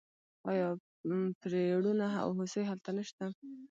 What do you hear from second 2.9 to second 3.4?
نشته؟